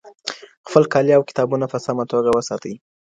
[0.67, 2.73] خپل کالي او کتابونه په سمه توګه وساتئ.